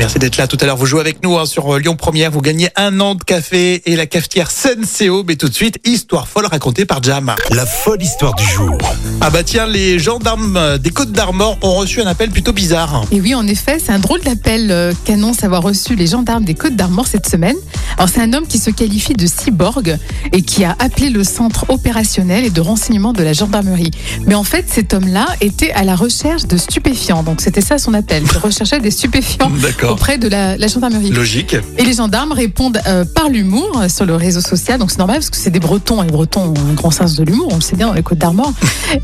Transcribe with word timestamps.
merci 0.00 0.18
d'être 0.18 0.38
là 0.38 0.46
tout 0.46 0.56
à 0.62 0.64
l'heure. 0.64 0.78
Vous 0.78 0.86
jouez 0.86 1.00
avec 1.00 1.22
nous 1.22 1.36
hein, 1.36 1.44
sur 1.44 1.74
euh, 1.74 1.78
Lyon 1.78 1.94
Première. 1.94 2.30
Vous 2.30 2.40
gagnez 2.40 2.70
un 2.74 3.00
an 3.00 3.14
de 3.14 3.22
café 3.22 3.82
et 3.84 3.96
la 3.96 4.06
cafetière 4.06 4.50
Senseo. 4.50 5.24
Mais 5.28 5.36
tout 5.36 5.50
de 5.50 5.54
suite, 5.54 5.78
histoire 5.84 6.26
folle 6.26 6.46
racontée 6.46 6.86
par 6.86 7.02
Jam. 7.02 7.34
La 7.50 7.66
folle 7.66 8.02
histoire 8.02 8.34
du 8.34 8.44
jour. 8.44 8.78
Ah 9.20 9.28
bah 9.28 9.42
tiens, 9.42 9.66
les 9.66 9.98
gendarmes 9.98 10.56
euh, 10.56 10.78
des 10.78 10.88
Côtes 10.88 11.12
d'Armor 11.12 11.58
ont 11.60 11.74
reçu 11.74 12.00
un 12.00 12.06
appel 12.06 12.30
plutôt 12.30 12.54
bizarre. 12.54 13.04
Et 13.12 13.20
oui, 13.20 13.34
en 13.34 13.46
effet, 13.46 13.76
c'est 13.78 13.92
un 13.92 13.98
drôle 13.98 14.22
d'appel 14.22 14.70
euh, 14.70 14.94
qu'annoncent 15.04 15.44
avoir 15.44 15.62
reçu 15.62 15.94
les 15.96 16.06
gendarmes 16.06 16.44
des 16.44 16.54
Côtes 16.54 16.76
d'Armor 16.76 17.06
cette 17.06 17.28
semaine. 17.28 17.56
Alors, 17.98 18.08
c'est 18.08 18.22
un 18.22 18.32
homme 18.32 18.46
qui 18.46 18.56
se 18.58 18.70
qualifie 18.70 19.12
de 19.12 19.26
cyborg 19.26 19.98
et 20.32 20.40
qui 20.40 20.64
a 20.64 20.76
appelé 20.78 21.10
le 21.10 21.24
centre 21.24 21.66
opérationnel 21.68 22.46
et 22.46 22.50
de 22.50 22.60
renseignement 22.62 23.12
de 23.12 23.22
la 23.22 23.34
gendarmerie. 23.34 23.90
Mais 24.26 24.34
en 24.34 24.44
fait, 24.44 24.64
cet 24.66 24.94
homme-là 24.94 25.26
était 25.42 25.72
à 25.72 25.84
la 25.84 25.94
recherche 25.94 26.46
de 26.46 26.56
stupéfiants. 26.56 27.22
Donc, 27.22 27.42
c'était 27.42 27.60
ça 27.60 27.76
son 27.76 27.92
appel. 27.92 28.22
Il 28.32 28.38
recherchait 28.38 28.80
des 28.80 28.90
stupéfiants 28.90 29.50
D'accord. 29.60 29.89
Auprès 29.90 30.18
de 30.18 30.28
la, 30.28 30.56
la 30.56 30.66
gendarmerie. 30.66 31.10
Logique. 31.10 31.56
Et 31.78 31.84
les 31.84 31.94
gendarmes 31.94 32.32
répondent 32.32 32.80
euh, 32.86 33.04
par 33.04 33.28
l'humour 33.28 33.80
euh, 33.80 33.88
sur 33.88 34.06
le 34.06 34.14
réseau 34.14 34.40
social. 34.40 34.78
Donc 34.78 34.90
c'est 34.90 34.98
normal 34.98 35.16
parce 35.16 35.30
que 35.30 35.36
c'est 35.36 35.50
des 35.50 35.60
Bretons. 35.60 36.02
Et 36.02 36.06
les 36.06 36.12
Bretons 36.12 36.54
ont 36.54 36.70
un 36.70 36.74
grand 36.74 36.90
sens 36.90 37.16
de 37.16 37.24
l'humour, 37.24 37.48
on 37.50 37.56
le 37.56 37.60
sait 37.60 37.76
bien 37.76 37.88
dans 37.88 37.94
les 37.94 38.02
Côtes 38.02 38.18
d'Armor. 38.18 38.52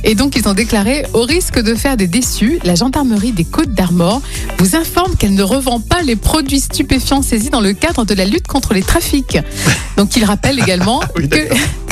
Et 0.05 0.15
donc 0.15 0.37
ils 0.37 0.49
ont 0.49 0.55
déclaré 0.55 1.05
au 1.13 1.23
risque 1.23 1.61
de 1.61 1.75
faire 1.75 1.97
des 1.97 2.07
déçus, 2.07 2.59
la 2.65 2.75
gendarmerie 2.75 3.33
des 3.33 3.45
Côtes 3.45 3.73
d'Armor 3.73 4.21
vous 4.59 4.77
informe 4.77 5.17
qu'elle 5.17 5.35
ne 5.35 5.43
revend 5.43 5.81
pas 5.81 6.03
les 6.03 6.17
produits 6.17 6.61
stupéfiants 6.61 7.23
saisis 7.23 7.51
dans 7.51 7.61
le 7.61 7.73
cadre 7.73 8.05
de 8.05 8.15
la 8.15 8.25
lutte 8.25 8.47
contre 8.47 8.75
les 8.75 8.83
trafics. 8.83 9.39
Donc 9.97 10.17
il 10.17 10.25
rappelle 10.25 10.59
également 10.59 11.01
Oui, 11.17 11.29
que, 11.29 11.39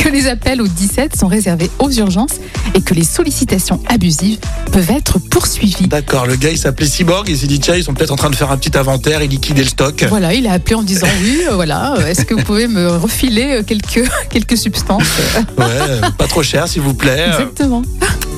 que 0.04 0.10
les 0.10 0.26
appels 0.26 0.60
au 0.60 0.66
17 0.68 1.16
sont 1.16 1.28
réservés 1.28 1.70
aux 1.78 1.90
urgences 1.90 2.34
et 2.74 2.82
que 2.82 2.92
les 2.92 3.04
sollicitations 3.04 3.80
abusives 3.88 4.38
peuvent 4.70 4.90
être 4.90 5.18
poursuivies. 5.18 5.88
D'accord, 5.88 6.26
le 6.26 6.36
gars 6.36 6.50
il 6.50 6.58
s'appelait 6.58 6.84
Cyborg, 6.86 7.26
il 7.30 7.38
s'ait 7.38 7.46
dit 7.46 7.58
tiens 7.58 7.74
ils 7.74 7.84
sont 7.84 7.94
peut-être 7.94 8.10
en 8.10 8.16
train 8.16 8.28
de 8.28 8.36
faire 8.36 8.50
un 8.50 8.58
petit 8.58 8.76
inventaire 8.76 9.22
et 9.22 9.28
liquider 9.28 9.62
le 9.62 9.68
stock. 9.68 10.04
Voilà, 10.10 10.34
il 10.34 10.46
a 10.46 10.52
appelé 10.52 10.74
en 10.74 10.82
disant 10.82 11.06
oui, 11.22 11.44
euh, 11.48 11.54
voilà, 11.54 11.94
euh, 11.94 12.06
est-ce 12.06 12.26
que 12.26 12.34
vous 12.34 12.42
pouvez 12.42 12.68
me 12.68 12.86
refiler 12.98 13.60
euh, 13.60 13.62
quelques, 13.62 14.06
quelques 14.30 14.58
substances? 14.58 15.04
Ouais, 15.56 16.00
pas 16.18 16.26
trop 16.26 16.42
cher 16.42 16.68
s'il 16.68 16.82
vous 16.82 16.94
plaît. 16.94 17.26
Exactement. 17.28 17.82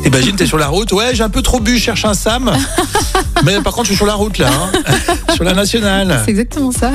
Imagine 0.04 0.36
t'es 0.36 0.46
sur 0.46 0.58
la 0.58 0.68
route, 0.68 0.92
ouais 0.92 1.14
j'ai 1.14 1.24
un 1.24 1.30
peu 1.30 1.42
trop 1.42 1.58
bu, 1.58 1.78
je 1.78 1.82
cherche 1.82 2.04
un 2.04 2.14
Sam. 2.14 2.52
Mais 3.44 3.60
par 3.60 3.72
contre 3.72 3.86
je 3.86 3.90
suis 3.90 3.96
sur 3.96 4.06
la 4.06 4.14
route 4.14 4.38
là, 4.38 4.48
hein. 4.48 5.25
Sur 5.36 5.44
la 5.44 5.52
nationale. 5.52 6.20
C'est 6.24 6.30
exactement 6.30 6.72
ça. 6.72 6.92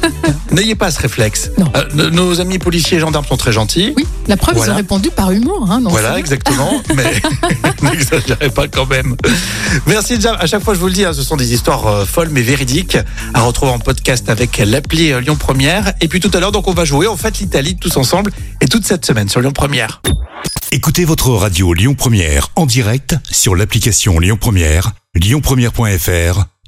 N'ayez 0.50 0.74
pas 0.74 0.90
ce 0.90 0.98
réflexe. 1.00 1.50
Non. 1.58 1.70
Euh, 1.76 2.10
nos- 2.10 2.40
amis 2.40 2.58
policiers 2.58 2.96
et 2.96 3.00
gendarmes 3.00 3.26
sont 3.26 3.36
très 3.36 3.52
gentils. 3.52 3.92
Oui, 3.96 4.06
la 4.26 4.36
preuve, 4.38 4.56
Voilà. 4.56 4.72
ils 4.72 4.74
ont 4.74 4.76
répondu 4.78 5.10
par 5.10 5.30
humour. 5.30 5.68
Hein, 5.70 5.80
Voilà, 5.84 6.18
exactement. 6.18 6.82
Mais 6.96 7.12
n'exagérez 7.82 8.48
pas 8.50 8.66
quand 8.68 8.86
même. 8.86 9.14
Merci 9.86 10.18
Jam. 10.20 10.36
À 10.40 10.46
chaque 10.46 10.62
fois, 10.64 10.72
je 10.74 10.78
vous 10.80 10.86
le 10.86 10.92
dis, 10.92 11.04
hein, 11.04 11.12
ce 11.12 11.22
sont 11.22 11.36
des 11.36 11.52
histoires 11.52 11.86
euh, 11.86 12.04
folles 12.06 12.30
mais 12.30 12.42
véridiques 12.42 12.96
à 13.34 13.42
retrouver 13.42 13.72
en 13.72 13.78
podcast 13.78 14.28
avec 14.30 14.58
l'appli 14.58 15.12
euh, 15.12 15.20
Lyon 15.20 15.36
Première. 15.36 15.92
Et 16.00 16.08
puis 16.08 16.20
tout 16.20 16.30
à 16.32 16.40
l'heure, 16.40 16.52
donc 16.52 16.68
on 16.68 16.74
va 16.74 16.84
jouer 16.86 17.06
en 17.06 17.16
fait 17.16 17.38
l'Italie 17.40 17.76
tous 17.76 17.96
ensemble 17.98 18.32
et 18.62 18.68
toute 18.68 18.86
cette 18.86 19.04
semaine 19.04 19.28
sur 19.28 19.40
Lyon 19.40 19.52
Première. 19.52 20.00
Écoutez 20.70 21.04
votre 21.04 21.28
radio 21.30 21.74
Lyon 21.74 21.94
Première 21.94 22.48
en 22.56 22.64
direct 22.64 23.16
sur 23.30 23.54
l'application 23.54 24.18
Lyon 24.18 24.38
Première, 24.40 24.92
lyonpremière.fr 25.14 26.51